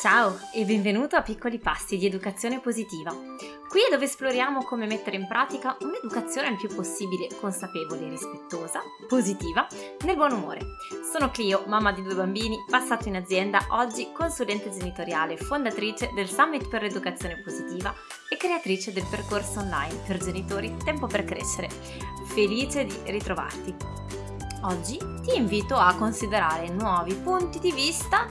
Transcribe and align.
Ciao 0.00 0.38
e 0.54 0.64
benvenuto 0.64 1.16
a 1.16 1.22
Piccoli 1.22 1.58
Passi 1.58 1.98
di 1.98 2.06
Educazione 2.06 2.60
Positiva. 2.60 3.10
Qui 3.10 3.80
è 3.80 3.90
dove 3.90 4.04
esploriamo 4.04 4.62
come 4.62 4.86
mettere 4.86 5.16
in 5.16 5.26
pratica 5.26 5.76
un'educazione 5.80 6.50
il 6.50 6.56
più 6.56 6.68
possibile 6.72 7.26
consapevole, 7.40 8.08
rispettosa, 8.08 8.80
positiva, 9.08 9.66
nel 10.04 10.14
buon 10.14 10.34
umore. 10.34 10.60
Sono 11.12 11.32
Clio, 11.32 11.64
mamma 11.66 11.90
di 11.90 12.04
due 12.04 12.14
bambini, 12.14 12.64
passato 12.70 13.08
in 13.08 13.16
azienda, 13.16 13.66
oggi 13.70 14.12
consulente 14.12 14.70
genitoriale, 14.70 15.36
fondatrice 15.36 16.12
del 16.14 16.28
Summit 16.28 16.68
per 16.68 16.82
l'Educazione 16.82 17.42
Positiva 17.42 17.92
e 18.30 18.36
creatrice 18.36 18.92
del 18.92 19.06
percorso 19.10 19.58
online 19.58 20.00
per 20.06 20.18
genitori 20.18 20.76
Tempo 20.84 21.08
per 21.08 21.24
Crescere. 21.24 21.68
Felice 22.26 22.84
di 22.84 22.96
ritrovarti. 23.06 23.74
Oggi 24.62 24.96
ti 25.22 25.36
invito 25.36 25.76
a 25.76 25.96
considerare 25.96 26.68
nuovi 26.68 27.14
punti 27.14 27.58
di 27.58 27.72
vista 27.72 28.26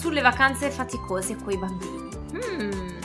sulle 0.00 0.22
vacanze 0.22 0.70
faticose 0.70 1.36
coi 1.36 1.58
bambini. 1.58 2.08
Mm. 2.32 3.00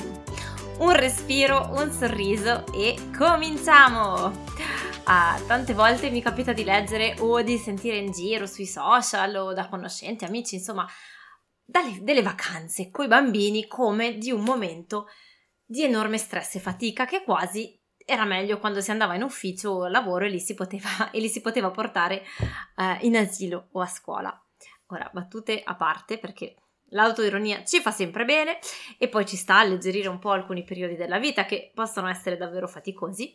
Un 0.78 0.92
respiro, 0.94 1.72
un 1.74 1.92
sorriso 1.92 2.66
e 2.74 2.96
cominciamo! 3.18 4.32
Ah, 5.04 5.38
tante 5.46 5.74
volte 5.74 6.10
mi 6.10 6.22
capita 6.22 6.54
di 6.54 6.64
leggere 6.64 7.18
o 7.20 7.42
di 7.42 7.58
sentire 7.58 7.98
in 7.98 8.14
giro 8.14 8.48
sui 8.48 8.66
social 8.66 9.36
o 9.36 9.52
da 9.52 9.68
conoscenti, 9.68 10.24
amici, 10.24 10.56
insomma, 10.56 10.88
dalle, 11.66 12.00
delle 12.02 12.22
vacanze 12.22 12.90
coi 12.92 13.08
bambini 13.08 13.68
come 13.68 14.18
di 14.18 14.32
un 14.32 14.44
momento 14.46 15.08
di 15.66 15.84
enorme 15.84 16.18
stress 16.18 16.56
e 16.56 16.60
fatica 16.62 17.06
che 17.06 17.24
quasi 17.24 17.78
era 18.06 18.24
meglio 18.24 18.58
quando 18.58 18.80
si 18.80 18.92
andava 18.92 19.16
in 19.16 19.24
ufficio 19.24 19.72
o 19.72 19.88
lavoro 19.88 20.24
e 20.24 20.30
li 20.30 20.40
si 20.40 20.54
poteva, 20.54 20.88
li 21.12 21.28
si 21.28 21.42
poteva 21.42 21.72
portare 21.72 22.24
eh, 22.78 23.00
in 23.02 23.18
asilo 23.18 23.68
o 23.74 23.82
a 23.82 23.86
scuola. 23.86 24.34
Ora, 24.88 25.10
battute 25.12 25.62
a 25.62 25.76
parte 25.76 26.18
perché 26.18 26.56
l'autoironia 26.90 27.64
ci 27.64 27.80
fa 27.80 27.92
sempre 27.92 28.26
bene 28.26 28.60
e 28.98 29.08
poi 29.08 29.26
ci 29.26 29.36
sta 29.36 29.56
a 29.56 29.60
alleggerire 29.60 30.08
un 30.08 30.20
po' 30.20 30.32
alcuni 30.32 30.64
periodi 30.64 30.96
della 30.96 31.20
vita 31.20 31.46
che 31.46 31.72
possono 31.74 32.08
essere 32.08 32.38
davvero 32.38 32.68
faticosi. 32.68 33.34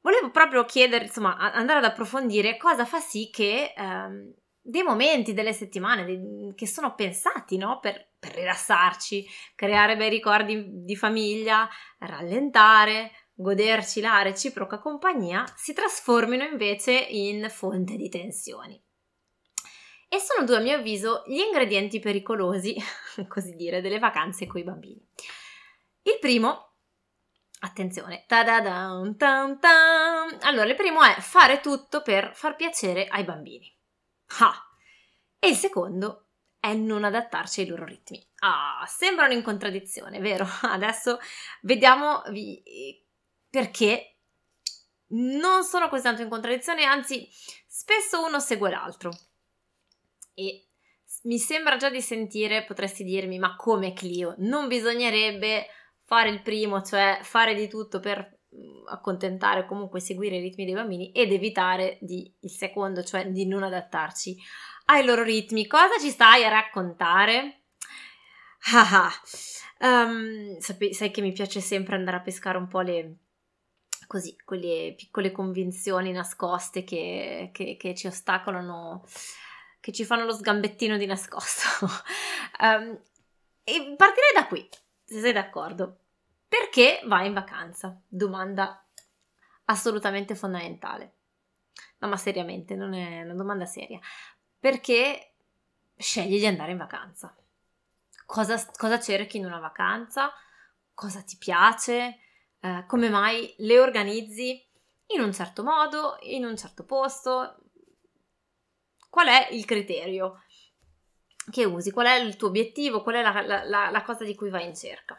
Volevo 0.00 0.30
proprio 0.30 0.64
chiedere, 0.64 1.04
insomma, 1.04 1.36
andare 1.36 1.80
ad 1.80 1.84
approfondire 1.84 2.56
cosa 2.56 2.84
fa 2.84 3.00
sì 3.00 3.30
che 3.30 3.74
ehm, 3.76 4.32
dei 4.60 4.82
momenti, 4.82 5.34
delle 5.34 5.52
settimane 5.52 6.04
dei, 6.04 6.52
che 6.54 6.66
sono 6.66 6.94
pensati 6.94 7.56
no? 7.56 7.78
per, 7.80 8.12
per 8.18 8.34
rilassarci, 8.34 9.26
creare 9.54 9.96
bei 9.96 10.10
ricordi 10.10 10.84
di 10.84 10.96
famiglia, 10.96 11.68
rallentare, 11.98 13.10
goderci 13.34 14.00
la 14.00 14.22
reciproca 14.22 14.78
compagnia, 14.78 15.44
si 15.56 15.72
trasformino 15.72 16.44
invece 16.44 16.92
in 16.92 17.48
fonte 17.50 17.96
di 17.96 18.08
tensioni. 18.08 18.80
E 20.10 20.18
sono 20.20 20.46
due, 20.46 20.56
a 20.56 20.60
mio 20.60 20.76
avviso, 20.76 21.22
gli 21.26 21.38
ingredienti 21.38 22.00
pericolosi, 22.00 22.74
così 23.28 23.54
dire, 23.54 23.82
delle 23.82 23.98
vacanze 23.98 24.46
con 24.46 24.58
i 24.58 24.64
bambini. 24.64 25.06
Il 26.02 26.18
primo, 26.18 26.72
attenzione, 27.60 28.24
allora, 30.40 30.64
il 30.64 30.76
primo 30.76 31.02
è 31.02 31.20
fare 31.20 31.60
tutto 31.60 32.00
per 32.00 32.34
far 32.34 32.56
piacere 32.56 33.06
ai 33.06 33.24
bambini. 33.24 33.70
Ah. 34.40 34.64
E 35.38 35.48
il 35.48 35.56
secondo 35.56 36.28
è 36.58 36.72
non 36.72 37.04
adattarci 37.04 37.60
ai 37.60 37.66
loro 37.66 37.84
ritmi. 37.84 38.26
Ah, 38.38 38.82
sembrano 38.86 39.34
in 39.34 39.42
contraddizione, 39.42 40.20
vero? 40.20 40.46
Adesso 40.62 41.18
vediamo 41.60 42.22
perché 43.50 44.16
non 45.08 45.64
sono 45.64 45.90
così 45.90 46.02
tanto 46.02 46.22
in 46.22 46.30
contraddizione, 46.30 46.84
anzi, 46.84 47.28
spesso 47.66 48.24
uno 48.24 48.40
segue 48.40 48.70
l'altro 48.70 49.10
e 50.38 50.68
mi 51.24 51.38
sembra 51.38 51.76
già 51.76 51.90
di 51.90 52.00
sentire, 52.00 52.64
potresti 52.64 53.02
dirmi, 53.02 53.40
ma 53.40 53.56
come 53.56 53.92
Clio? 53.92 54.36
Non 54.38 54.68
bisognerebbe 54.68 55.66
fare 56.04 56.28
il 56.30 56.42
primo, 56.42 56.80
cioè 56.80 57.18
fare 57.22 57.54
di 57.54 57.66
tutto 57.66 57.98
per 57.98 58.38
mm, 58.54 58.86
accontentare 58.86 59.60
o 59.60 59.66
comunque 59.66 59.98
seguire 59.98 60.36
i 60.36 60.40
ritmi 60.40 60.64
dei 60.64 60.74
bambini 60.74 61.10
ed 61.10 61.32
evitare 61.32 61.98
di, 62.00 62.32
il 62.38 62.50
secondo, 62.50 63.02
cioè 63.02 63.26
di 63.30 63.46
non 63.46 63.64
adattarci 63.64 64.36
ai 64.86 65.04
loro 65.04 65.24
ritmi. 65.24 65.66
Cosa 65.66 65.98
ci 66.00 66.10
stai 66.10 66.44
a 66.44 66.50
raccontare? 66.50 67.62
Ah, 68.72 69.10
um, 69.80 70.56
sai, 70.58 70.94
sai 70.94 71.10
che 71.10 71.20
mi 71.20 71.32
piace 71.32 71.60
sempre 71.60 71.96
andare 71.96 72.18
a 72.18 72.22
pescare 72.22 72.58
un 72.58 72.68
po' 72.68 72.80
le, 72.80 73.16
così, 74.06 74.36
quelle 74.44 74.94
piccole 74.96 75.32
convinzioni 75.32 76.12
nascoste 76.12 76.84
che, 76.84 77.50
che, 77.52 77.76
che 77.76 77.94
ci 77.94 78.06
ostacolano 78.06 79.04
che 79.88 79.94
ci 79.94 80.04
fanno 80.04 80.26
lo 80.26 80.34
sgambettino 80.34 80.98
di 80.98 81.06
nascosto. 81.06 81.86
um, 82.60 83.00
e 83.64 83.94
partirei 83.96 84.32
da 84.34 84.46
qui, 84.46 84.68
se 85.02 85.18
sei 85.18 85.32
d'accordo. 85.32 86.00
Perché 86.46 87.00
vai 87.06 87.28
in 87.28 87.32
vacanza? 87.32 87.98
Domanda 88.06 88.86
assolutamente 89.64 90.34
fondamentale. 90.34 91.14
No, 92.00 92.08
ma 92.08 92.18
seriamente, 92.18 92.74
non 92.74 92.92
è 92.92 93.22
una 93.22 93.32
domanda 93.32 93.64
seria. 93.64 93.98
Perché 94.58 95.36
scegli 95.96 96.36
di 96.36 96.46
andare 96.46 96.72
in 96.72 96.78
vacanza? 96.78 97.34
Cosa, 98.26 98.62
cosa 98.76 99.00
cerchi 99.00 99.38
in 99.38 99.46
una 99.46 99.58
vacanza? 99.58 100.30
Cosa 100.92 101.22
ti 101.22 101.38
piace? 101.38 102.18
Eh, 102.60 102.84
come 102.86 103.08
mai 103.08 103.54
le 103.58 103.80
organizzi 103.80 104.62
in 105.06 105.22
un 105.22 105.32
certo 105.32 105.62
modo, 105.62 106.18
in 106.20 106.44
un 106.44 106.58
certo 106.58 106.84
posto, 106.84 107.56
qual 109.08 109.28
è 109.28 109.48
il 109.52 109.64
criterio 109.64 110.42
che 111.50 111.64
usi, 111.64 111.90
qual 111.90 112.06
è 112.06 112.14
il 112.14 112.36
tuo 112.36 112.48
obiettivo, 112.48 113.02
qual 113.02 113.16
è 113.16 113.22
la, 113.22 113.64
la, 113.64 113.90
la 113.90 114.02
cosa 114.02 114.24
di 114.24 114.34
cui 114.34 114.50
vai 114.50 114.66
in 114.66 114.74
cerca. 114.74 115.18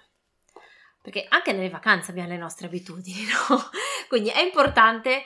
Perché 1.01 1.25
anche 1.29 1.53
nelle 1.53 1.69
vacanze 1.69 2.11
abbiamo 2.11 2.29
le 2.29 2.37
nostre 2.37 2.67
abitudini, 2.67 3.23
no? 3.49 3.69
Quindi 4.07 4.29
è 4.29 4.41
importante 4.41 5.23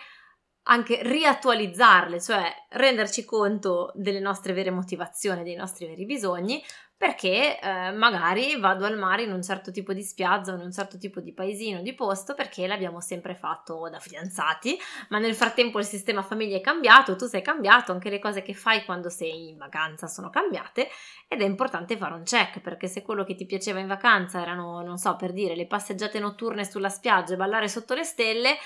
anche 0.64 1.02
riattualizzarle, 1.04 2.22
cioè 2.22 2.54
renderci 2.70 3.26
conto 3.26 3.92
delle 3.96 4.20
nostre 4.20 4.54
vere 4.54 4.72
motivazioni, 4.72 5.44
dei 5.44 5.56
nostri 5.56 5.88
veri 5.88 6.06
bisogni, 6.06 6.64
perché 6.98 7.60
eh, 7.60 7.92
magari 7.92 8.58
vado 8.58 8.86
al 8.86 8.98
mare 8.98 9.24
in 9.24 9.32
un 9.32 9.44
certo 9.44 9.72
tipo 9.72 9.92
di 9.92 10.02
spiaggia 10.02 10.54
o 10.54 10.56
in 10.56 10.62
un 10.62 10.72
certo 10.72 10.98
tipo 10.98 11.20
di 11.20 11.34
paesino, 11.34 11.82
di 11.82 11.94
posto, 11.94 12.34
perché 12.34 12.66
l'abbiamo 12.66 13.02
sempre 13.02 13.36
fatto 13.36 13.90
da 13.90 14.00
fidanzati, 14.00 14.80
ma 15.10 15.20
nel 15.20 15.36
frattempo 15.36 15.80
il 15.80 15.86
sistema 15.86 16.22
famiglia 16.22 16.58
è 16.58 16.62
cambiato, 16.62 17.16
tu 17.16 17.26
sei 17.26 17.42
cambiato, 17.42 17.92
anche 17.92 18.10
le 18.10 18.20
cose 18.20 18.42
che 18.42 18.54
fai 18.54 18.86
quando 18.86 19.10
sei 19.10 19.50
in 19.50 19.58
vacanza 19.58 20.08
sono 20.08 20.30
cambiate 20.30 20.90
ed 21.28 21.42
è 21.42 21.46
importante 21.46 21.98
fare 21.98 22.14
un 22.14 22.24
check, 22.24 22.62
perché 22.62 22.88
se 22.88 23.02
quello 23.02 23.24
che 23.24 23.36
ti 23.36 23.46
piaceva 23.46 23.80
in 23.80 23.88
vacanza 23.88 24.42
erano, 24.42 24.82
non 24.82 24.98
so, 24.98 25.16
per 25.16 25.34
dire, 25.34 25.56
le 25.56 25.68
passeggiate 25.68 26.20
notturne 26.20 26.64
sulla 26.64 26.90
spiaggia 26.90 27.34
e 27.34 27.38
ballare 27.38 27.68
sotto 27.68 27.94
le 27.94 28.04
stelle, 28.04 28.58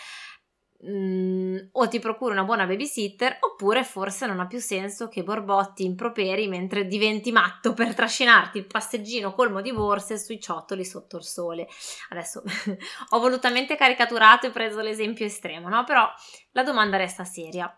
Mm, 0.86 1.58
o 1.72 1.88
ti 1.88 1.98
procuri 1.98 2.34
una 2.34 2.44
buona 2.44 2.68
babysitter 2.68 3.38
oppure 3.40 3.84
forse 3.84 4.28
non 4.28 4.40
ha 4.40 4.46
più 4.46 4.60
senso 4.60 5.08
che 5.08 5.24
borbotti 5.24 5.84
improperi 5.84 6.48
mentre 6.48 6.86
diventi 6.86 7.32
matto 7.32 7.74
per 7.74 7.96
trascinarti 7.96 8.60
il 8.60 8.68
passeggino 8.68 9.34
colmo 9.34 9.62
di 9.62 9.74
borse 9.74 10.20
sui 10.20 10.40
ciottoli 10.40 10.86
sotto 10.86 11.18
il 11.18 11.24
sole. 11.24 11.68
Adesso 12.10 12.44
ho 13.10 13.20
volutamente 13.20 13.76
caricaturato 13.76 14.46
e 14.46 14.52
preso 14.52 14.82
l'esempio 14.82 15.26
estremo, 15.26 15.68
no? 15.68 15.84
Però 15.84 16.08
la 16.52 16.64
domanda 16.64 16.98
resta 16.98 17.24
seria. 17.24 17.76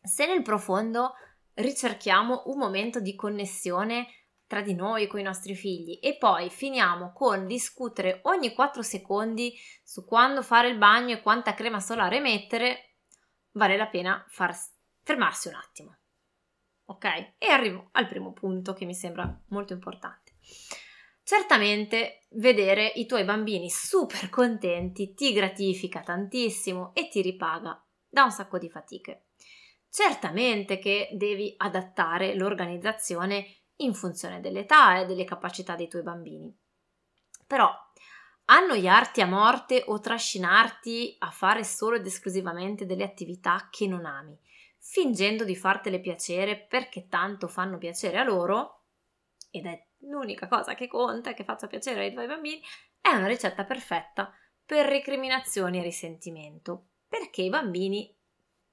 Se 0.00 0.24
nel 0.24 0.42
profondo 0.42 1.14
ricerchiamo 1.54 2.44
un 2.46 2.58
momento 2.58 3.00
di 3.00 3.16
connessione 3.16 4.06
tra 4.46 4.60
di 4.60 4.74
noi 4.74 5.06
con 5.06 5.20
i 5.20 5.24
nostri 5.24 5.54
figli 5.54 5.98
e 6.02 6.16
poi 6.16 6.50
finiamo 6.50 7.12
con 7.12 7.46
discutere 7.46 8.20
ogni 8.24 8.52
4 8.52 8.82
secondi 8.82 9.54
su 9.82 10.04
quando 10.04 10.42
fare 10.42 10.68
il 10.68 10.78
bagno 10.78 11.14
e 11.14 11.22
quanta 11.22 11.54
crema 11.54 11.80
solare 11.80 12.20
mettere, 12.20 12.96
vale 13.52 13.76
la 13.76 13.86
pena 13.86 14.24
far, 14.28 14.54
fermarsi 15.02 15.48
un 15.48 15.54
attimo. 15.54 15.98
Ok? 16.86 17.34
E 17.38 17.46
arrivo 17.48 17.88
al 17.92 18.06
primo 18.06 18.32
punto 18.32 18.74
che 18.74 18.84
mi 18.84 18.94
sembra 18.94 19.42
molto 19.48 19.72
importante. 19.72 20.34
Certamente 21.22 22.26
vedere 22.32 22.86
i 22.96 23.06
tuoi 23.06 23.24
bambini 23.24 23.70
super 23.70 24.28
contenti 24.28 25.14
ti 25.14 25.32
gratifica 25.32 26.00
tantissimo 26.00 26.94
e 26.94 27.08
ti 27.08 27.22
ripaga 27.22 27.82
da 28.06 28.24
un 28.24 28.30
sacco 28.30 28.58
di 28.58 28.68
fatiche. 28.68 29.28
Certamente 29.88 30.78
che 30.78 31.08
devi 31.12 31.54
adattare 31.56 32.34
l'organizzazione 32.34 33.63
in 33.76 33.94
funzione 33.94 34.40
dell'età 34.40 35.00
e 35.00 35.06
delle 35.06 35.24
capacità 35.24 35.74
dei 35.74 35.88
tuoi 35.88 36.02
bambini. 36.02 36.54
Però 37.46 37.70
annoiarti 38.46 39.20
a 39.20 39.26
morte 39.26 39.84
o 39.86 40.00
trascinarti 40.00 41.16
a 41.20 41.30
fare 41.30 41.64
solo 41.64 41.96
ed 41.96 42.06
esclusivamente 42.06 42.86
delle 42.86 43.04
attività 43.04 43.68
che 43.70 43.86
non 43.86 44.04
ami, 44.04 44.38
fingendo 44.78 45.44
di 45.44 45.56
fartele 45.56 46.00
piacere 46.00 46.58
perché 46.58 47.08
tanto 47.08 47.48
fanno 47.48 47.78
piacere 47.78 48.18
a 48.18 48.24
loro, 48.24 48.82
ed 49.50 49.66
è 49.66 49.86
l'unica 50.00 50.46
cosa 50.48 50.74
che 50.74 50.88
conta 50.88 51.32
che 51.32 51.44
faccia 51.44 51.66
piacere 51.66 52.04
ai 52.04 52.12
tuoi 52.12 52.26
bambini, 52.26 52.60
è 53.00 53.10
una 53.10 53.26
ricetta 53.26 53.64
perfetta 53.64 54.32
per 54.64 54.86
recriminazioni 54.86 55.78
e 55.78 55.82
risentimento, 55.82 56.88
perché 57.08 57.42
i 57.42 57.50
bambini 57.50 58.14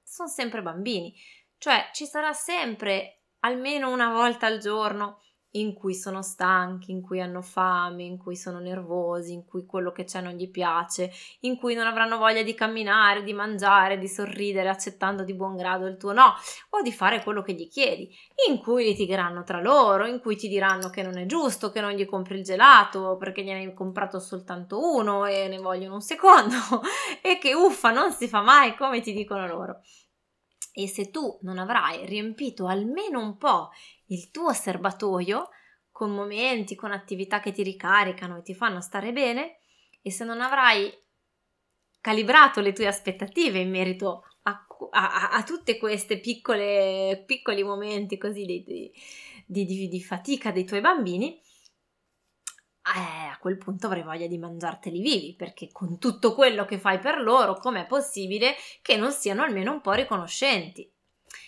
sono 0.02 0.28
sempre 0.28 0.62
bambini, 0.62 1.14
cioè 1.58 1.90
ci 1.92 2.06
sarà 2.06 2.32
sempre 2.32 3.21
almeno 3.44 3.90
una 3.90 4.10
volta 4.10 4.46
al 4.46 4.58
giorno 4.58 5.18
in 5.52 5.74
cui 5.74 5.94
sono 5.94 6.22
stanchi, 6.22 6.92
in 6.92 7.02
cui 7.02 7.20
hanno 7.20 7.42
fame, 7.42 8.04
in 8.04 8.16
cui 8.16 8.36
sono 8.36 8.58
nervosi, 8.58 9.32
in 9.32 9.44
cui 9.44 9.66
quello 9.66 9.92
che 9.92 10.04
c'è 10.04 10.20
non 10.20 10.32
gli 10.32 10.50
piace, 10.50 11.10
in 11.40 11.58
cui 11.58 11.74
non 11.74 11.86
avranno 11.86 12.16
voglia 12.16 12.42
di 12.42 12.54
camminare, 12.54 13.22
di 13.22 13.32
mangiare, 13.32 13.98
di 13.98 14.08
sorridere 14.08 14.68
accettando 14.68 15.24
di 15.24 15.34
buon 15.34 15.56
grado 15.56 15.86
il 15.86 15.96
tuo 15.96 16.12
no 16.12 16.34
o 16.70 16.80
di 16.82 16.92
fare 16.92 17.22
quello 17.22 17.42
che 17.42 17.52
gli 17.52 17.68
chiedi, 17.68 18.08
in 18.48 18.60
cui 18.60 18.84
litigheranno 18.84 19.42
tra 19.42 19.60
loro, 19.60 20.06
in 20.06 20.20
cui 20.20 20.36
ti 20.36 20.48
diranno 20.48 20.88
che 20.88 21.02
non 21.02 21.18
è 21.18 21.26
giusto 21.26 21.70
che 21.70 21.80
non 21.80 21.92
gli 21.92 22.06
compri 22.06 22.38
il 22.38 22.44
gelato 22.44 23.16
perché 23.18 23.42
gliene 23.42 23.64
hai 23.64 23.74
comprato 23.74 24.18
soltanto 24.20 24.94
uno 24.94 25.26
e 25.26 25.48
ne 25.48 25.58
vogliono 25.58 25.94
un 25.94 26.00
secondo 26.00 26.56
e 27.20 27.38
che 27.38 27.54
uffa 27.54 27.90
non 27.90 28.10
si 28.12 28.26
fa 28.26 28.40
mai 28.40 28.74
come 28.74 29.00
ti 29.00 29.12
dicono 29.12 29.46
loro. 29.46 29.80
E 30.72 30.86
se 30.88 31.10
tu 31.10 31.38
non 31.42 31.58
avrai 31.58 32.06
riempito 32.06 32.66
almeno 32.66 33.20
un 33.20 33.36
po' 33.36 33.70
il 34.06 34.30
tuo 34.30 34.52
serbatoio 34.52 35.48
con 35.90 36.14
momenti, 36.14 36.74
con 36.74 36.92
attività 36.92 37.40
che 37.40 37.52
ti 37.52 37.62
ricaricano 37.62 38.38
e 38.38 38.42
ti 38.42 38.54
fanno 38.54 38.80
stare 38.80 39.12
bene, 39.12 39.58
e 40.02 40.10
se 40.10 40.24
non 40.24 40.40
avrai 40.40 40.92
calibrato 42.00 42.60
le 42.60 42.72
tue 42.72 42.86
aspettative 42.86 43.60
in 43.60 43.70
merito 43.70 44.24
a, 44.42 44.66
a, 44.90 45.30
a 45.30 45.42
tutte 45.44 45.78
queste 45.78 46.18
piccole, 46.18 47.22
piccoli 47.26 47.62
momenti 47.62 48.18
così 48.18 48.44
di, 48.44 48.64
di, 49.46 49.64
di, 49.64 49.88
di 49.88 50.02
fatica 50.02 50.50
dei 50.50 50.64
tuoi 50.64 50.80
bambini, 50.80 51.40
eh, 52.84 53.28
a 53.28 53.38
quel 53.38 53.58
punto 53.58 53.86
avrei 53.86 54.02
voglia 54.02 54.26
di 54.26 54.38
mangiarteli 54.38 55.00
vivi, 55.00 55.34
perché 55.36 55.70
con 55.70 55.98
tutto 55.98 56.34
quello 56.34 56.64
che 56.64 56.78
fai 56.78 56.98
per 56.98 57.20
loro, 57.20 57.54
com'è 57.54 57.86
possibile 57.86 58.54
che 58.82 58.96
non 58.96 59.12
siano 59.12 59.42
almeno 59.42 59.72
un 59.72 59.80
po' 59.80 59.92
riconoscenti? 59.92 60.90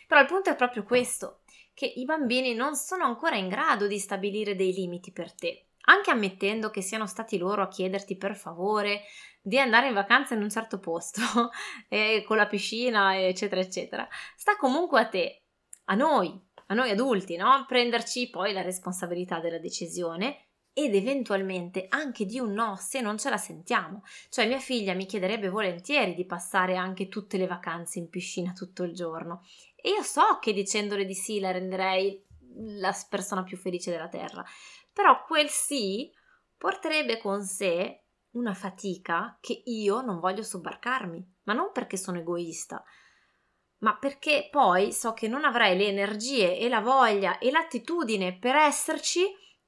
Però 0.07 0.21
il 0.21 0.27
punto 0.27 0.51
è 0.51 0.57
proprio 0.57 0.85
questo, 0.85 1.41
che 1.75 1.87
i 1.87 2.05
bambini 2.05 2.55
non 2.55 2.77
sono 2.77 3.05
ancora 3.05 3.37
in 3.37 3.49
grado 3.49 3.87
di 3.89 3.99
stabilire 3.99 4.55
dei 4.55 4.73
limiti 4.73 5.11
per 5.11 5.33
te, 5.33 5.67
anche 5.87 6.11
ammettendo 6.11 6.71
che 6.71 6.83
siano 6.83 7.07
stati 7.07 7.37
loro 7.37 7.63
a 7.63 7.69
chiederti 7.69 8.17
per 8.17 8.37
favore 8.37 9.03
di 9.43 9.59
andare 9.59 9.89
in 9.89 9.95
vacanza 9.95 10.35
in 10.35 10.43
un 10.43 10.51
certo 10.51 10.79
posto, 10.79 11.21
con 12.25 12.37
la 12.37 12.47
piscina, 12.47 13.21
eccetera, 13.21 13.61
eccetera. 13.61 14.09
Sta 14.37 14.57
comunque 14.57 15.01
a 15.01 15.07
te, 15.07 15.43
a 15.87 15.95
noi, 15.95 16.41
a 16.67 16.75
noi 16.75 16.91
adulti, 16.91 17.37
no? 17.37 17.65
Prenderci 17.67 18.31
poi 18.31 18.53
la 18.53 18.63
responsabilità 18.63 19.41
della 19.41 19.59
decisione 19.59 20.47
ed 20.75 20.95
eventualmente 20.95 21.87
anche 21.89 22.27
di 22.27 22.41
un 22.41 22.53
no 22.53 22.77
se 22.77 23.01
non 23.01 23.17
ce 23.17 23.31
la 23.31 23.37
sentiamo. 23.39 24.03
Cioè 24.29 24.47
mia 24.47 24.59
figlia 24.59 24.93
mi 24.93 25.07
chiederebbe 25.07 25.49
volentieri 25.49 26.15
di 26.15 26.27
passare 26.27 26.75
anche 26.77 27.09
tutte 27.09 27.39
le 27.39 27.47
vacanze 27.47 28.01
in 28.01 28.11
piscina 28.11 28.53
tutto 28.53 28.83
il 28.83 28.93
giorno. 28.93 29.47
E 29.77 29.91
io 29.91 30.03
so 30.03 30.39
che 30.41 30.53
dicendole 30.53 31.07
di 31.07 31.15
sì 31.15 31.39
la 31.39 31.53
renderei 31.53 32.23
la 32.57 32.95
persona 33.09 33.43
più 33.43 33.57
felice 33.57 33.91
della 33.91 34.09
terra, 34.09 34.45
però 34.93 35.25
quel 35.25 35.49
sì 35.49 36.11
porterebbe 36.57 37.19
con 37.19 37.43
sé 37.43 38.03
una 38.33 38.55
fatica 38.55 39.39
che 39.41 39.63
io 39.67 40.01
non 40.01 40.19
voglio 40.19 40.43
sobbarcarmi, 40.43 41.35
ma 41.45 41.53
non 41.53 41.71
perché 41.73 41.97
sono 41.97 42.19
egoista, 42.19 42.83
ma 43.79 43.97
perché 43.97 44.49
poi 44.51 44.93
so 44.93 45.13
che 45.13 45.29
non 45.29 45.45
avrei 45.45 45.77
le 45.77 45.87
energie 45.87 46.59
e 46.59 46.69
la 46.69 46.81
voglia 46.81 47.39
e 47.39 47.51
l'attitudine 47.51 48.39
per 48.39 48.57
esserci 48.57 49.25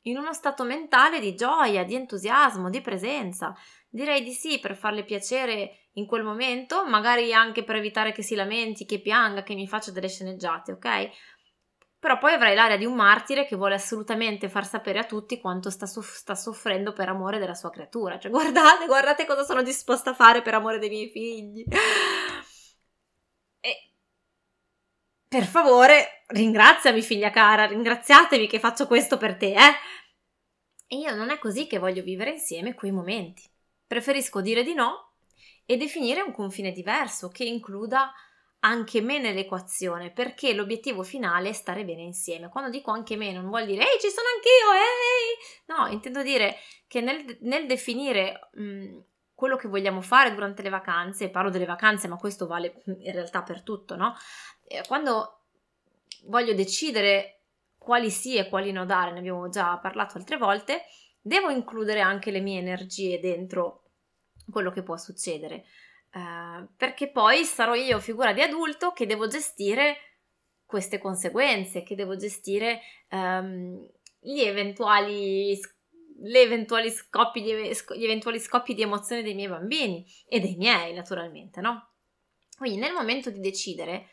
in 0.07 0.17
uno 0.19 0.33
stato 0.33 0.65
mentale 0.65 1.21
di 1.21 1.35
gioia, 1.35 1.85
di 1.85 1.95
entusiasmo, 1.95 2.71
di 2.71 2.81
presenza. 2.81 3.55
Direi 3.89 4.23
di 4.23 4.33
sì 4.33 4.59
per 4.59 4.77
farle 4.77 5.05
piacere 5.05 5.89
in 5.95 6.07
quel 6.07 6.23
momento, 6.23 6.87
magari 6.87 7.33
anche 7.33 7.65
per 7.65 7.77
evitare 7.77 8.13
che 8.13 8.23
si 8.23 8.35
lamenti, 8.35 8.85
che 8.85 9.01
pianga, 9.01 9.43
che 9.43 9.55
mi 9.55 9.67
faccia 9.67 9.91
delle 9.91 10.09
sceneggiate, 10.09 10.73
ok? 10.73 11.11
Però 11.99 12.19
poi 12.19 12.35
avrai 12.35 12.55
l'aria 12.55 12.77
di 12.77 12.85
un 12.85 12.95
martire 12.95 13.47
che 13.47 13.57
vuole 13.57 13.75
assolutamente 13.75 14.49
far 14.49 14.67
sapere 14.67 14.99
a 15.01 15.05
tutti 15.05 15.41
quanto 15.41 15.71
sta, 15.71 15.87
soff- 15.87 16.15
sta 16.15 16.35
soffrendo 16.35 16.93
per 16.93 17.09
amore 17.09 17.39
della 17.39 17.55
sua 17.55 17.71
creatura. 17.71 18.19
Cioè, 18.19 18.31
guardate, 18.31 18.87
guardate 18.87 19.27
cosa 19.27 19.43
sono 19.43 19.63
disposta 19.63 20.11
a 20.11 20.15
fare 20.15 20.43
per 20.43 20.55
amore 20.55 20.79
dei 20.79 20.91
miei 20.91 21.11
figli. 21.11 21.65
E 23.61 23.96
per 25.29 25.45
favore, 25.45 26.25
ringraziami, 26.29 27.03
figlia 27.03 27.31
cara, 27.31 27.67
ringraziatemi 27.67 28.47
che 28.47 28.59
faccio 28.59 28.87
questo 28.87 29.17
per 29.17 29.37
te, 29.37 29.53
eh? 29.55 29.75
E 30.89 30.97
io 30.99 31.15
non 31.15 31.31
è 31.31 31.39
così 31.39 31.67
che 31.67 31.79
voglio 31.79 32.03
vivere 32.03 32.31
insieme 32.31 32.75
quei 32.75 32.93
momenti. 32.93 33.43
Preferisco 33.87 34.41
dire 34.41 34.63
di 34.63 34.75
no 34.75 35.15
e 35.65 35.77
definire 35.77 36.21
un 36.21 36.33
confine 36.33 36.71
diverso 36.71 37.29
che 37.29 37.45
includa 37.45 38.13
anche 38.61 39.01
me 39.01 39.19
nell'equazione, 39.19 40.11
perché 40.11 40.53
l'obiettivo 40.53 41.03
finale 41.03 41.51
è 41.51 41.53
stare 41.53 41.85
bene 41.85 42.03
insieme. 42.03 42.49
Quando 42.49 42.71
dico 42.71 42.91
anche 42.91 43.17
me, 43.17 43.33
non 43.33 43.49
vuol 43.49 43.67
dire 43.67 43.83
ehi, 43.83 44.01
ci 44.01 44.09
sono 44.09 44.27
anch'io, 44.35 44.73
ehi! 44.73 45.67
No, 45.67 45.93
intendo 45.93 46.23
dire 46.23 46.57
che 46.89 47.01
nel, 47.01 47.39
nel 47.43 47.67
definire 47.67 48.49
mh, 48.53 48.99
quello 49.35 49.57
che 49.57 49.69
vogliamo 49.69 50.01
fare 50.01 50.35
durante 50.35 50.63
le 50.63 50.71
vacanze, 50.71 51.31
parlo 51.31 51.51
delle 51.51 51.67
vacanze, 51.67 52.09
ma 52.09 52.17
questo 52.17 52.47
vale 52.47 52.83
in 52.87 53.13
realtà 53.13 53.43
per 53.43 53.63
tutto, 53.63 53.95
no? 53.95 54.17
Eh, 54.67 54.83
quando 54.87 55.43
voglio 56.25 56.55
decidere 56.55 57.41
quali 57.79 58.11
sì 58.11 58.37
e 58.37 58.49
quali 58.49 58.73
no 58.73 58.85
dare, 58.85 59.13
ne 59.13 59.21
abbiamo 59.21 59.49
già 59.49 59.77
parlato 59.79 60.19
altre 60.19 60.37
volte, 60.37 60.83
devo 61.21 61.51
includere 61.51 62.01
anche 62.01 62.31
le 62.31 62.41
mie 62.41 62.59
energie 62.59 63.21
dentro 63.21 63.83
quello 64.51 64.71
che 64.71 64.83
può 64.83 64.97
succedere. 64.97 65.65
Uh, 66.13 66.67
perché 66.77 67.09
poi 67.09 67.45
sarò 67.45 67.75
io, 67.75 68.01
figura 68.01 68.33
di 68.33 68.41
adulto, 68.41 68.93
che 68.93 69.07
devo 69.07 69.27
gestire 69.27 69.97
queste 70.65 70.99
conseguenze, 70.99 71.83
che 71.83 71.95
devo 71.95 72.17
gestire 72.17 72.81
um, 73.11 73.87
gli 74.19 74.41
eventuali 74.41 75.59
le 76.19 76.41
eventuali 76.41 76.91
scoppi 76.91 77.43
gli 77.43 78.05
eventuali 78.05 78.41
scoppi 78.41 78.75
di 78.75 78.83
emozione 78.83 79.23
dei 79.23 79.35
miei 79.35 79.49
bambini 79.49 80.07
e 80.27 80.41
dei 80.41 80.57
miei, 80.57 80.95
naturalmente, 80.95 81.61
no? 81.61 81.91
Quindi 82.57 82.79
nel 82.79 82.93
momento 82.93 83.31
di 83.31 83.41
decidere, 83.41 84.09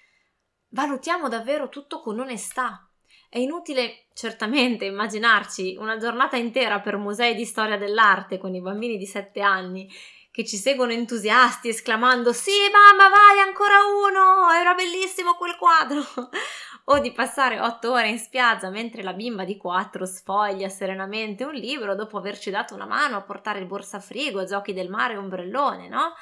valutiamo 0.74 1.30
davvero 1.30 1.70
tutto 1.70 2.02
con 2.02 2.20
onestà. 2.20 2.88
È 3.30 3.40
inutile 3.40 4.06
certamente 4.14 4.86
immaginarci 4.86 5.76
una 5.80 5.98
giornata 5.98 6.36
intera 6.36 6.80
per 6.80 6.98
musei 6.98 7.34
di 7.34 7.46
storia 7.46 7.78
dell'arte 7.78 8.38
con 8.38 8.54
i 8.54 8.62
bambini 8.62 8.98
di 8.98 9.08
7 9.08 9.42
anni 9.42 9.92
che 10.30 10.46
ci 10.46 10.58
seguono 10.58 10.92
entusiasti 10.92 11.70
esclamando 11.70 12.32
sì 12.34 12.52
mamma 12.72 13.10
vai 13.10 13.40
ancora 13.40 13.76
uno 13.86 14.52
era 14.52 14.74
bellissimo 14.74 15.34
quel 15.34 15.56
quadro 15.58 16.04
o 16.86 17.00
di 17.00 17.12
passare 17.12 17.60
otto 17.60 17.92
ore 17.92 18.10
in 18.10 18.20
spiaggia 18.20 18.70
mentre 18.70 19.04
la 19.04 19.14
bimba 19.14 19.46
di 19.46 19.58
quattro 19.58 20.06
sfoglia 20.06 20.70
serenamente 20.70 21.44
un 21.44 21.54
libro 21.54 21.96
dopo 21.96 22.18
averci 22.18 22.52
dato 22.52 22.76
una 22.76 22.86
mano 22.86 23.16
a 23.16 23.22
portare 23.22 23.60
il 23.60 23.68
borsafrigo, 23.68 24.44
giochi 24.44 24.74
del 24.74 24.90
mare 24.90 25.14
e 25.14 25.18
ombrellone, 25.18 25.88
no? 25.88 26.14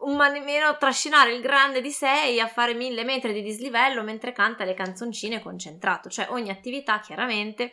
Un 0.00 0.16
meno 0.16 0.76
trascinare 0.78 1.34
il 1.34 1.42
grande 1.42 1.80
di 1.80 1.90
sei 1.90 2.40
a 2.40 2.46
fare 2.46 2.74
mille 2.74 3.04
metri 3.04 3.32
di 3.32 3.42
dislivello 3.42 4.02
mentre 4.02 4.32
canta 4.32 4.64
le 4.64 4.74
canzoncine 4.74 5.40
concentrato, 5.40 6.08
cioè 6.08 6.28
ogni 6.30 6.50
attività 6.50 7.00
chiaramente 7.00 7.72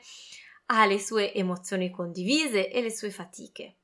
ha 0.67 0.85
le 0.85 0.99
sue 0.99 1.33
emozioni 1.33 1.89
condivise 1.89 2.69
e 2.69 2.81
le 2.81 2.91
sue 2.91 3.09
fatiche 3.11 3.77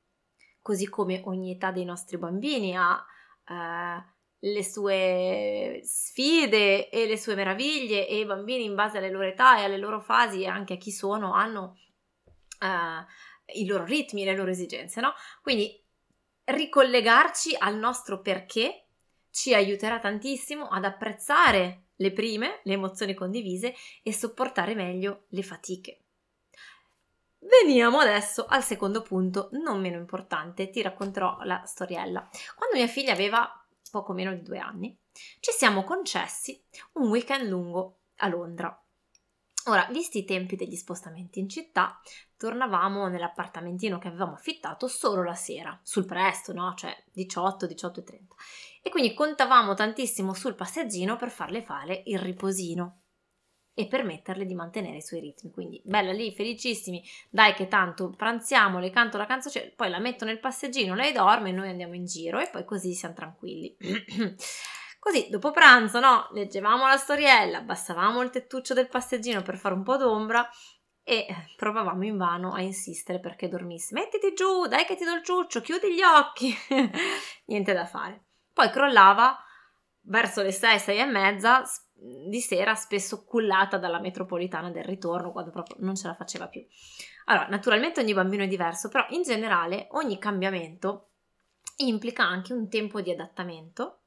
così 0.64 0.88
come 0.88 1.20
ogni 1.26 1.50
età 1.50 1.70
dei 1.72 1.84
nostri 1.84 2.16
bambini 2.16 2.74
ha 2.74 3.04
eh, 3.46 4.02
le 4.38 4.64
sue 4.64 5.82
sfide 5.84 6.88
e 6.88 7.06
le 7.06 7.18
sue 7.18 7.34
meraviglie 7.34 8.08
e 8.08 8.20
i 8.20 8.24
bambini 8.24 8.64
in 8.64 8.74
base 8.74 8.96
alle 8.96 9.10
loro 9.10 9.26
età 9.26 9.58
e 9.58 9.64
alle 9.64 9.76
loro 9.76 10.00
fasi 10.00 10.40
e 10.40 10.46
anche 10.46 10.72
a 10.72 10.76
chi 10.78 10.90
sono 10.90 11.34
hanno 11.34 11.76
eh, 12.60 13.58
i 13.60 13.66
loro 13.66 13.84
ritmi 13.84 14.24
le 14.24 14.34
loro 14.34 14.52
esigenze, 14.52 15.02
no? 15.02 15.12
Quindi 15.42 15.83
ricollegarci 16.44 17.56
al 17.58 17.76
nostro 17.76 18.20
perché 18.20 18.84
ci 19.30 19.54
aiuterà 19.54 19.98
tantissimo 19.98 20.68
ad 20.68 20.84
apprezzare 20.84 21.86
le 21.96 22.12
prime, 22.12 22.60
le 22.64 22.74
emozioni 22.74 23.14
condivise 23.14 23.74
e 24.02 24.12
sopportare 24.12 24.74
meglio 24.74 25.24
le 25.28 25.42
fatiche. 25.42 25.98
Veniamo 27.38 27.98
adesso 27.98 28.46
al 28.46 28.62
secondo 28.62 29.02
punto, 29.02 29.48
non 29.52 29.80
meno 29.80 29.98
importante, 29.98 30.70
ti 30.70 30.80
racconterò 30.80 31.38
la 31.42 31.62
storiella. 31.66 32.28
Quando 32.54 32.76
mia 32.76 32.86
figlia 32.86 33.12
aveva 33.12 33.48
poco 33.90 34.12
meno 34.12 34.32
di 34.32 34.42
due 34.42 34.58
anni, 34.58 34.96
ci 35.40 35.52
siamo 35.52 35.84
concessi 35.84 36.60
un 36.94 37.08
weekend 37.08 37.48
lungo 37.48 37.98
a 38.16 38.28
Londra. 38.28 38.83
Ora, 39.66 39.88
visti 39.90 40.18
i 40.18 40.24
tempi 40.24 40.56
degli 40.56 40.76
spostamenti 40.76 41.38
in 41.38 41.48
città, 41.48 41.98
tornavamo 42.36 43.08
nell'appartamentino 43.08 43.98
che 43.98 44.08
avevamo 44.08 44.34
affittato 44.34 44.88
solo 44.88 45.22
la 45.22 45.34
sera, 45.34 45.78
sul 45.82 46.04
presto, 46.04 46.52
no? 46.52 46.74
Cioè 46.74 46.94
18, 47.12 47.66
18 47.66 48.00
e 48.00 48.04
30. 48.04 48.34
E 48.82 48.90
quindi 48.90 49.14
contavamo 49.14 49.72
tantissimo 49.72 50.34
sul 50.34 50.54
passeggino 50.54 51.16
per 51.16 51.30
farle 51.30 51.62
fare 51.62 52.02
il 52.06 52.18
riposino 52.18 53.00
e 53.72 53.86
permetterle 53.88 54.44
di 54.44 54.54
mantenere 54.54 54.98
i 54.98 55.02
suoi 55.02 55.20
ritmi. 55.20 55.50
Quindi 55.50 55.80
bella 55.82 56.12
lì, 56.12 56.32
felicissimi, 56.34 57.02
dai 57.30 57.54
che 57.54 57.66
tanto 57.66 58.10
pranziamo, 58.10 58.78
le 58.78 58.90
canto 58.90 59.16
la 59.16 59.26
canzone, 59.26 59.72
poi 59.74 59.88
la 59.88 59.98
metto 59.98 60.26
nel 60.26 60.40
passeggino, 60.40 60.94
lei 60.94 61.12
dorme 61.12 61.48
e 61.48 61.52
noi 61.52 61.70
andiamo 61.70 61.94
in 61.94 62.04
giro 62.04 62.38
e 62.38 62.50
poi 62.50 62.66
così 62.66 62.92
siamo 62.92 63.14
tranquilli. 63.14 63.74
così 65.04 65.28
dopo 65.28 65.50
pranzo, 65.50 66.00
no, 66.00 66.28
leggevamo 66.32 66.86
la 66.86 66.96
storiella, 66.96 67.58
abbassavamo 67.58 68.22
il 68.22 68.30
tettuccio 68.30 68.72
del 68.72 68.88
passeggino 68.88 69.42
per 69.42 69.58
fare 69.58 69.74
un 69.74 69.82
po' 69.82 69.98
d'ombra 69.98 70.48
e 71.02 71.26
provavamo 71.56 72.06
invano 72.06 72.54
a 72.54 72.62
insistere 72.62 73.20
perché 73.20 73.48
dormisse. 73.48 73.92
Mettiti 73.92 74.32
giù, 74.32 74.64
dai 74.64 74.86
che 74.86 74.96
ti 74.96 75.04
do 75.04 75.12
il 75.12 75.22
ciuccio, 75.22 75.60
chiudi 75.60 75.92
gli 75.92 76.00
occhi. 76.00 76.56
Niente 77.44 77.74
da 77.74 77.84
fare. 77.84 78.24
Poi 78.50 78.70
crollava 78.70 79.38
verso 80.04 80.40
le 80.40 80.52
6, 80.52 80.78
6 80.78 80.98
e 80.98 81.04
mezza 81.04 81.62
di 81.92 82.40
sera, 82.40 82.74
spesso 82.74 83.26
cullata 83.26 83.76
dalla 83.76 84.00
metropolitana 84.00 84.70
del 84.70 84.84
ritorno, 84.84 85.32
quando 85.32 85.50
proprio 85.50 85.76
non 85.80 85.96
ce 85.96 86.06
la 86.06 86.14
faceva 86.14 86.48
più. 86.48 86.64
Allora, 87.26 87.48
naturalmente 87.48 88.00
ogni 88.00 88.14
bambino 88.14 88.44
è 88.44 88.48
diverso, 88.48 88.88
però 88.88 89.04
in 89.10 89.20
generale 89.20 89.88
ogni 89.90 90.18
cambiamento 90.18 91.10
implica 91.76 92.22
anche 92.22 92.54
un 92.54 92.70
tempo 92.70 93.02
di 93.02 93.10
adattamento 93.10 94.03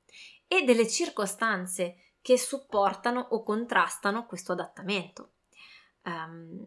e 0.47 0.63
delle 0.63 0.87
circostanze 0.87 2.13
che 2.21 2.37
supportano 2.37 3.19
o 3.31 3.43
contrastano 3.43 4.25
questo 4.25 4.53
adattamento. 4.53 5.33
Um, 6.03 6.65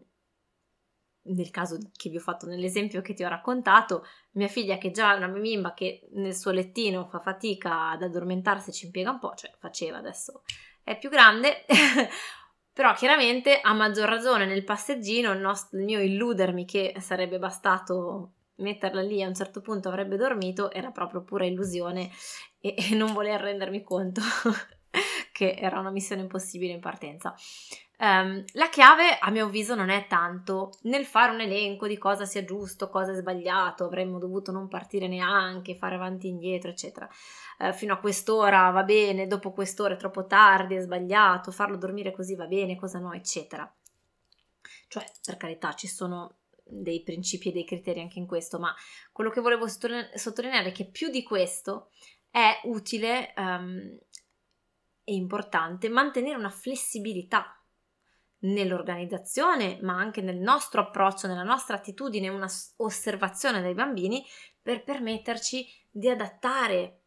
nel 1.23 1.51
caso 1.51 1.77
che 1.95 2.09
vi 2.09 2.17
ho 2.17 2.21
fatto 2.21 2.47
nell'esempio 2.47 3.01
che 3.01 3.13
ti 3.13 3.23
ho 3.23 3.29
raccontato, 3.29 4.05
mia 4.31 4.47
figlia 4.47 4.77
che 4.77 4.91
già 4.91 5.13
è 5.13 5.17
una 5.17 5.27
bimba 5.27 5.73
che 5.73 6.07
nel 6.13 6.35
suo 6.35 6.51
lettino 6.51 7.07
fa 7.07 7.19
fatica 7.19 7.91
ad 7.91 8.01
addormentarsi, 8.01 8.71
ci 8.71 8.85
impiega 8.85 9.11
un 9.11 9.19
po', 9.19 9.35
cioè 9.35 9.53
faceva 9.59 9.97
adesso 9.97 10.43
è 10.83 10.97
più 10.97 11.09
grande, 11.09 11.65
però 12.73 12.93
chiaramente 12.93 13.59
a 13.61 13.73
maggior 13.73 14.09
ragione 14.09 14.45
nel 14.45 14.63
passeggino 14.63 15.31
il, 15.31 15.39
nostro, 15.39 15.77
il 15.77 15.85
mio 15.85 16.01
illudermi 16.01 16.65
che 16.65 16.95
sarebbe 16.99 17.37
bastato 17.37 18.33
metterla 18.55 19.01
lì 19.01 19.21
a 19.23 19.27
un 19.27 19.35
certo 19.35 19.61
punto 19.61 19.89
avrebbe 19.89 20.17
dormito 20.17 20.71
era 20.71 20.91
proprio 20.91 21.23
pura 21.23 21.45
illusione 21.45 22.11
e, 22.61 22.93
non 22.93 23.11
voler 23.13 23.41
rendermi 23.41 23.83
conto 23.83 24.21
che 25.33 25.55
era 25.57 25.79
una 25.79 25.89
missione 25.89 26.21
impossibile 26.21 26.71
in 26.71 26.79
partenza. 26.79 27.35
Um, 27.97 28.43
la 28.53 28.69
chiave, 28.69 29.17
a 29.19 29.29
mio 29.29 29.45
avviso, 29.45 29.75
non 29.75 29.89
è 29.89 30.07
tanto 30.07 30.71
nel 30.83 31.05
fare 31.05 31.33
un 31.33 31.41
elenco 31.41 31.87
di 31.87 31.97
cosa 31.97 32.25
sia 32.25 32.43
giusto, 32.43 32.89
cosa 32.89 33.11
è 33.11 33.15
sbagliato, 33.15 33.83
avremmo 33.83 34.17
dovuto 34.17 34.51
non 34.51 34.67
partire 34.67 35.07
neanche, 35.07 35.75
fare 35.75 35.95
avanti 35.95 36.27
e 36.27 36.31
indietro, 36.31 36.71
eccetera. 36.71 37.07
Uh, 37.59 37.73
fino 37.73 37.93
a 37.93 37.99
quest'ora 37.99 38.69
va 38.71 38.83
bene, 38.83 39.27
dopo 39.27 39.51
quest'ora 39.51 39.93
è 39.93 39.97
troppo 39.97 40.25
tardi, 40.25 40.75
è 40.75 40.79
sbagliato, 40.79 41.51
farlo 41.51 41.77
dormire 41.77 42.11
così 42.11 42.35
va 42.35 42.45
bene, 42.45 42.75
cosa 42.75 42.97
no, 42.97 43.13
eccetera. 43.13 43.71
Cioè, 44.87 45.05
per 45.23 45.37
carità, 45.37 45.73
ci 45.73 45.87
sono 45.87 46.37
dei 46.71 47.03
principi 47.03 47.49
e 47.49 47.51
dei 47.51 47.65
criteri 47.65 47.99
anche 47.99 48.19
in 48.19 48.25
questo, 48.25 48.57
ma 48.57 48.73
quello 49.11 49.29
che 49.29 49.41
volevo 49.41 49.67
sottolineare 49.67 50.69
è 50.69 50.71
che 50.71 50.85
più 50.85 51.09
di 51.09 51.21
questo 51.21 51.89
è 52.31 52.61
utile 52.63 53.33
um, 53.35 53.99
e 55.03 55.13
importante 55.13 55.89
mantenere 55.89 56.37
una 56.37 56.49
flessibilità 56.49 57.55
nell'organizzazione, 58.43 59.79
ma 59.81 59.97
anche 59.97 60.21
nel 60.21 60.37
nostro 60.37 60.81
approccio, 60.81 61.27
nella 61.27 61.43
nostra 61.43 61.75
attitudine, 61.75 62.29
una 62.29 62.49
osservazione 62.77 63.61
dei 63.61 63.73
bambini 63.73 64.25
per 64.61 64.83
permetterci 64.83 65.67
di 65.91 66.09
adattare, 66.09 67.01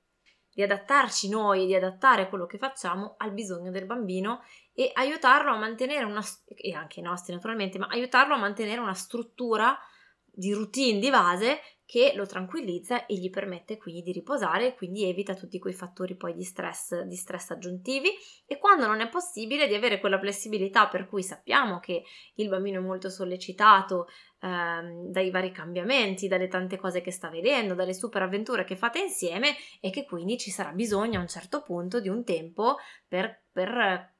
di 0.52 0.62
adattarci 0.62 1.28
noi, 1.28 1.66
di 1.66 1.74
adattare 1.74 2.28
quello 2.28 2.46
che 2.46 2.58
facciamo 2.58 3.14
al 3.18 3.32
bisogno 3.32 3.70
del 3.70 3.86
bambino 3.86 4.42
e 4.72 4.90
aiutarlo 4.92 5.50
a 5.50 5.58
mantenere 5.58 6.04
una, 6.04 6.22
e 6.46 6.72
anche 6.74 7.00
i 7.00 7.02
nostri 7.02 7.32
naturalmente, 7.32 7.78
ma 7.78 7.86
aiutarlo 7.86 8.34
a 8.34 8.38
mantenere 8.38 8.80
una 8.80 8.94
struttura 8.94 9.76
di 10.24 10.52
routine 10.52 10.98
di 10.98 11.10
base 11.10 11.60
che 11.86 12.12
lo 12.14 12.26
tranquillizza 12.26 13.06
e 13.06 13.14
gli 13.14 13.28
permette 13.28 13.76
quindi 13.76 14.02
di 14.02 14.12
riposare 14.12 14.68
e 14.68 14.74
quindi 14.74 15.04
evita 15.04 15.34
tutti 15.34 15.58
quei 15.58 15.74
fattori 15.74 16.16
poi 16.16 16.34
di 16.34 16.42
stress, 16.42 17.02
di 17.02 17.14
stress 17.14 17.50
aggiuntivi. 17.50 18.08
E 18.46 18.58
quando 18.58 18.86
non 18.86 19.00
è 19.00 19.08
possibile 19.08 19.68
di 19.68 19.74
avere 19.74 20.00
quella 20.00 20.18
flessibilità 20.18 20.88
per 20.88 21.06
cui 21.06 21.22
sappiamo 21.22 21.80
che 21.80 22.04
il 22.36 22.48
bambino 22.48 22.80
è 22.80 22.82
molto 22.82 23.10
sollecitato 23.10 24.06
ehm, 24.40 25.10
dai 25.10 25.30
vari 25.30 25.52
cambiamenti, 25.52 26.26
dalle 26.26 26.48
tante 26.48 26.78
cose 26.78 27.02
che 27.02 27.10
sta 27.10 27.28
vedendo, 27.28 27.74
dalle 27.74 27.94
super 27.94 28.22
avventure 28.22 28.64
che 28.64 28.76
fate 28.76 29.00
insieme 29.00 29.54
e 29.80 29.90
che 29.90 30.04
quindi 30.04 30.38
ci 30.38 30.50
sarà 30.50 30.72
bisogno 30.72 31.18
a 31.18 31.22
un 31.22 31.28
certo 31.28 31.62
punto 31.62 32.00
di 32.00 32.08
un 32.08 32.24
tempo 32.24 32.76
per, 33.06 33.44
per, 33.52 34.14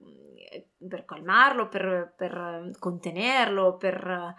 per 0.86 1.04
calmarlo, 1.06 1.68
per, 1.68 2.12
per 2.14 2.70
contenerlo, 2.78 3.76
per 3.76 4.34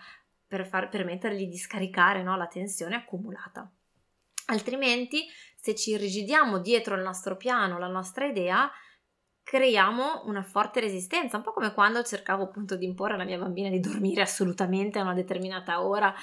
per 0.48 0.68
far, 0.68 0.90
permettergli 0.90 1.48
di 1.48 1.58
scaricare 1.58 2.24
no, 2.24 2.36
la 2.38 2.48
tensione 2.48 2.96
accumulata. 2.96 3.70
Altrimenti, 4.48 5.25
se 5.56 5.74
ci 5.75 5.92
irrigidiamo 5.92 6.60
dietro 6.60 6.96
il 6.96 7.02
nostro 7.02 7.36
piano, 7.36 7.80
la 7.80 7.88
nostra 7.88 8.25
idea, 8.25 8.70
creiamo 9.42 10.24
una 10.25 10.44
forte 10.44 10.80
resistenza, 10.80 11.38
un 11.38 11.44
po' 11.44 11.54
come 11.54 11.74
quando 11.74 12.04
cercavo 12.04 12.44
appunto 12.44 12.75
di 12.75 12.86
imporre 12.86 13.14
alla 13.14 13.25
mia 13.25 13.38
bambina 13.38 13.70
di 13.70 13.80
dormire 13.80 14.22
assolutamente 14.22 15.00
a 15.00 15.04
una 15.04 15.14
determinata 15.14 15.84
ora, 15.84 16.14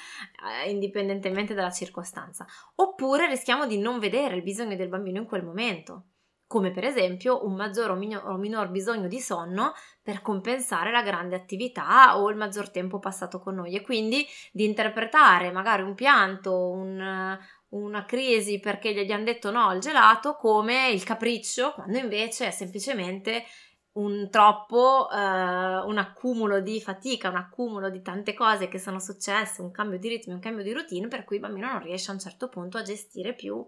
eh, 0.63 0.69
indipendentemente 0.69 1.53
dalla 1.53 1.71
circostanza. 1.71 2.45
Oppure 2.75 3.27
rischiamo 3.27 3.65
di 3.65 3.77
non 3.77 3.99
vedere 3.99 4.35
il 4.35 4.43
bisogno 4.43 4.75
del 4.75 4.89
bambino 4.89 5.19
in 5.19 5.25
quel 5.25 5.43
momento 5.43 6.07
come 6.47 6.71
per 6.71 6.83
esempio 6.83 7.45
un 7.45 7.55
maggior 7.55 7.91
o, 7.91 7.95
minor, 7.95 8.27
o 8.27 8.37
minor 8.37 8.69
bisogno 8.69 9.07
di 9.07 9.19
sonno 9.19 9.73
per 10.01 10.21
compensare 10.21 10.91
la 10.91 11.01
grande 11.01 11.35
attività 11.35 12.17
o 12.19 12.29
il 12.29 12.35
maggior 12.35 12.69
tempo 12.69 12.99
passato 12.99 13.39
con 13.39 13.55
noi. 13.55 13.75
E 13.75 13.81
quindi 13.81 14.25
di 14.51 14.65
interpretare 14.65 15.51
magari 15.51 15.81
un 15.81 15.95
pianto, 15.95 16.69
un, 16.69 17.37
una 17.69 18.05
crisi 18.05 18.59
perché 18.59 18.93
gli 18.93 19.11
hanno 19.11 19.23
detto 19.23 19.51
no 19.51 19.67
al 19.67 19.79
gelato 19.79 20.35
come 20.35 20.89
il 20.89 21.03
capriccio, 21.03 21.73
quando 21.73 21.97
invece 21.97 22.47
è 22.47 22.51
semplicemente 22.51 23.45
un 23.93 24.29
troppo, 24.31 25.09
eh, 25.11 25.15
un 25.15 25.97
accumulo 25.97 26.61
di 26.61 26.81
fatica, 26.81 27.29
un 27.29 27.35
accumulo 27.35 27.89
di 27.89 28.01
tante 28.01 28.33
cose 28.33 28.67
che 28.67 28.79
sono 28.79 28.99
successe, 28.99 29.61
un 29.61 29.71
cambio 29.71 29.99
di 29.99 30.07
ritmo, 30.07 30.33
un 30.33 30.39
cambio 30.39 30.63
di 30.63 30.73
routine, 30.73 31.07
per 31.07 31.23
cui 31.23 31.35
il 31.35 31.41
bambino 31.41 31.71
non 31.71 31.83
riesce 31.83 32.09
a 32.09 32.13
un 32.13 32.19
certo 32.19 32.49
punto 32.49 32.77
a 32.77 32.81
gestire 32.81 33.35
più 33.35 33.65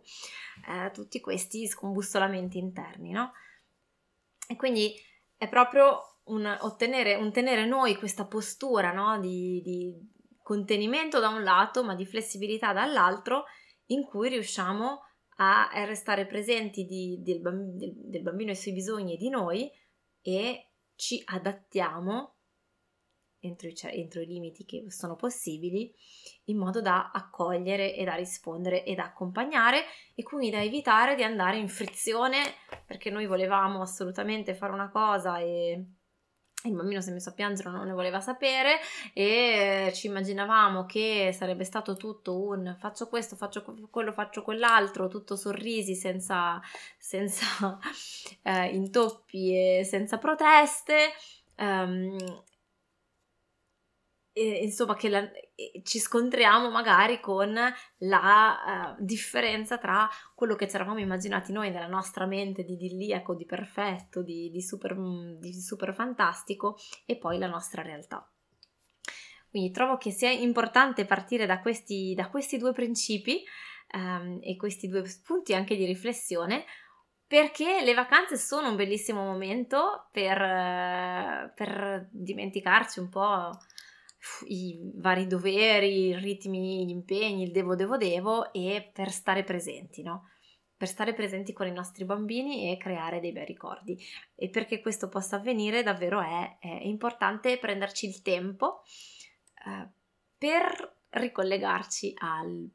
eh, 0.67 0.91
tutti 0.91 1.19
questi 1.19 1.67
scombussolamenti 1.67 2.57
interni, 2.57 3.11
no? 3.11 3.33
E 4.47 4.55
quindi 4.55 4.95
è 5.37 5.47
proprio 5.47 6.19
un, 6.25 6.57
ottenere, 6.61 7.15
un 7.15 7.31
tenere 7.31 7.65
noi 7.65 7.95
questa 7.95 8.25
postura 8.25 8.91
no? 8.91 9.19
di, 9.19 9.61
di 9.63 9.93
contenimento 10.41 11.19
da 11.19 11.29
un 11.29 11.43
lato, 11.43 11.83
ma 11.83 11.95
di 11.95 12.05
flessibilità 12.05 12.73
dall'altro, 12.73 13.45
in 13.87 14.03
cui 14.03 14.29
riusciamo 14.29 15.01
a 15.37 15.69
restare 15.85 16.25
presenti 16.25 16.85
di, 16.85 17.21
del, 17.21 17.41
del, 17.41 18.21
bambino 18.21 18.51
e 18.51 18.53
i 18.53 18.57
suoi 18.57 18.73
bisogni 18.73 19.15
e 19.15 19.17
di 19.17 19.29
noi, 19.29 19.69
e 20.27 20.71
ci 20.95 21.21
adattiamo 21.23 22.33
entro 23.41 23.67
i, 23.67 23.75
entro 23.91 24.21
i, 24.21 24.25
limiti 24.25 24.65
che 24.65 24.89
sono 24.89 25.15
possibili 25.15 25.93
in 26.45 26.57
modo 26.57 26.81
da 26.81 27.11
accogliere 27.11 27.93
e 27.93 28.03
da 28.03 28.15
rispondere 28.15 28.83
e 28.83 28.95
da 28.95 29.03
accompagnare 29.03 29.83
e 30.15 30.23
quindi 30.23 30.49
da 30.49 30.63
evitare 30.63 31.13
di 31.13 31.21
andare 31.21 31.57
in 31.57 31.69
frizione 31.69 32.55
perché 32.87 33.11
noi 33.11 33.27
volevamo 33.27 33.81
assolutamente 33.81 34.55
fare 34.55 34.73
una 34.73 34.89
cosa 34.89 35.37
e 35.37 35.85
il 36.67 36.75
bambino 36.75 37.01
si 37.01 37.09
è 37.09 37.13
messo 37.13 37.29
a 37.29 37.33
piangere, 37.33 37.69
non 37.69 37.87
ne 37.87 37.93
voleva 37.93 38.19
sapere 38.19 38.79
e 39.13 39.91
ci 39.93 40.07
immaginavamo 40.07 40.85
che 40.85 41.33
sarebbe 41.37 41.63
stato 41.63 41.95
tutto 41.95 42.39
un 42.39 42.75
faccio 42.79 43.07
questo, 43.07 43.35
faccio 43.35 43.63
quello, 43.89 44.11
faccio 44.11 44.41
quell'altro, 44.41 45.07
tutto 45.07 45.35
sorrisi 45.35 45.95
senza, 45.95 46.61
senza 46.97 47.77
eh, 48.43 48.67
intoppi 48.67 49.77
e 49.79 49.83
senza 49.83 50.17
proteste. 50.17 51.11
Um, 51.57 52.17
e, 54.37 54.63
insomma, 54.63 54.95
che 54.95 55.09
la, 55.09 55.29
ci 55.83 55.99
scontriamo 55.99 56.69
magari 56.69 57.19
con 57.19 57.57
la 57.99 58.95
uh, 58.97 59.03
differenza 59.03 59.77
tra 59.77 60.09
quello 60.33 60.55
che 60.55 60.67
ci 60.67 60.75
eravamo 60.75 60.99
immaginati 60.99 61.53
noi 61.53 61.71
nella 61.71 61.87
nostra 61.87 62.25
mente 62.25 62.63
di 62.63 62.73
idilliaco, 62.73 63.35
di 63.35 63.45
perfetto, 63.45 64.21
di, 64.21 64.49
di, 64.51 64.61
super, 64.61 64.95
di 65.39 65.53
super 65.53 65.93
fantastico 65.93 66.77
e 67.05 67.17
poi 67.17 67.37
la 67.37 67.47
nostra 67.47 67.81
realtà. 67.81 68.29
Quindi 69.49 69.71
trovo 69.71 69.95
che 69.97 70.11
sia 70.11 70.29
importante 70.29 71.05
partire 71.05 71.45
da 71.45 71.61
questi, 71.61 72.13
da 72.13 72.29
questi 72.29 72.57
due 72.57 72.73
principi 72.73 73.41
um, 73.93 74.39
e 74.41 74.57
questi 74.57 74.89
due 74.89 75.05
spunti 75.05 75.53
anche 75.53 75.77
di 75.77 75.85
riflessione 75.85 76.65
perché 77.27 77.81
le 77.81 77.93
vacanze 77.93 78.37
sono 78.37 78.69
un 78.69 78.75
bellissimo 78.75 79.23
momento 79.23 80.09
per, 80.11 81.53
per 81.55 82.07
dimenticarci 82.11 82.99
un 82.99 83.09
po' 83.09 83.57
i 84.47 84.79
vari 84.95 85.27
doveri, 85.27 86.07
i 86.07 86.15
ritmi, 86.15 86.85
gli 86.85 86.89
impegni, 86.89 87.43
il 87.43 87.51
devo, 87.51 87.75
devo, 87.75 87.97
devo 87.97 88.51
e 88.53 88.89
per 88.93 89.11
stare 89.11 89.43
presenti, 89.43 90.01
no? 90.01 90.29
Per 90.77 90.87
stare 90.87 91.13
presenti 91.13 91.53
con 91.53 91.67
i 91.67 91.71
nostri 91.71 92.03
bambini 92.03 92.71
e 92.71 92.77
creare 92.77 93.19
dei 93.19 93.31
bei 93.31 93.45
ricordi. 93.45 93.97
E 94.35 94.49
perché 94.49 94.81
questo 94.81 95.07
possa 95.07 95.37
avvenire 95.37 95.83
davvero 95.83 96.21
è, 96.21 96.57
è 96.59 96.83
importante 96.83 97.57
prenderci 97.57 98.07
il 98.07 98.21
tempo 98.21 98.81
eh, 99.65 99.89
per 100.37 100.97
ricollegarci 101.09 102.13
al, 102.17 102.69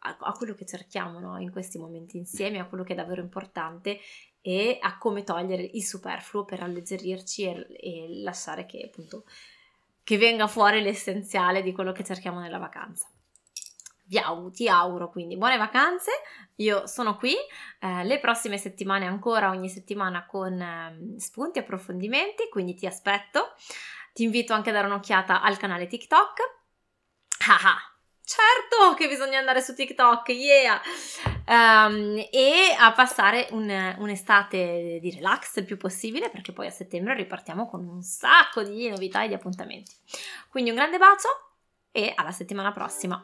a, 0.00 0.16
a, 0.20 0.32
quello 0.32 0.54
che 0.54 0.66
cerchiamo 0.66 1.18
no? 1.18 1.38
in 1.38 1.50
questi 1.50 1.78
momenti 1.78 2.18
insieme, 2.18 2.58
a 2.58 2.66
quello 2.66 2.84
che 2.84 2.92
è 2.92 2.96
davvero 2.96 3.22
importante 3.22 3.98
e 4.40 4.78
a 4.80 4.98
come 4.98 5.24
togliere 5.24 5.62
il 5.62 5.82
superfluo 5.82 6.44
per 6.44 6.62
alleggerirci 6.62 7.44
e, 7.44 7.66
e 7.80 8.06
lasciare 8.22 8.66
che 8.66 8.82
appunto 8.84 9.24
che 10.06 10.18
venga 10.18 10.46
fuori 10.46 10.82
l'essenziale 10.82 11.62
di 11.62 11.72
quello 11.72 11.90
che 11.90 12.04
cerchiamo 12.04 12.38
nella 12.38 12.58
vacanza. 12.58 13.10
Vi 14.04 14.18
auguro, 14.18 14.50
ti 14.52 14.68
auguro 14.68 15.10
quindi 15.10 15.36
buone 15.36 15.56
vacanze, 15.56 16.12
io 16.58 16.86
sono 16.86 17.16
qui 17.16 17.34
eh, 17.80 18.04
le 18.04 18.20
prossime 18.20 18.56
settimane 18.56 19.04
ancora, 19.04 19.50
ogni 19.50 19.68
settimana 19.68 20.24
con 20.24 20.60
eh, 20.60 21.18
spunti 21.18 21.58
approfondimenti, 21.58 22.48
quindi 22.48 22.74
ti 22.74 22.86
aspetto. 22.86 23.54
Ti 24.12 24.22
invito 24.22 24.52
anche 24.52 24.70
a 24.70 24.74
dare 24.74 24.86
un'occhiata 24.86 25.42
al 25.42 25.56
canale 25.56 25.88
TikTok. 25.88 26.40
Ah, 27.48 27.58
ah 27.64 27.95
certo 28.26 28.94
che 28.96 29.08
bisogna 29.08 29.38
andare 29.38 29.62
su 29.62 29.72
TikTok, 29.72 30.28
yeah! 30.30 30.80
Um, 31.46 32.16
e 32.30 32.74
a 32.76 32.92
passare 32.92 33.46
un, 33.52 33.94
un'estate 33.98 34.98
di 35.00 35.10
relax 35.12 35.58
il 35.58 35.64
più 35.64 35.76
possibile 35.76 36.28
perché 36.28 36.52
poi 36.52 36.66
a 36.66 36.70
settembre 36.70 37.14
ripartiamo 37.14 37.68
con 37.68 37.86
un 37.86 38.02
sacco 38.02 38.64
di 38.64 38.88
novità 38.88 39.22
e 39.22 39.28
di 39.28 39.34
appuntamenti. 39.34 39.92
Quindi 40.48 40.70
un 40.70 40.76
grande 40.76 40.98
bacio 40.98 41.28
e 41.92 42.12
alla 42.16 42.32
settimana 42.32 42.72
prossima! 42.72 43.22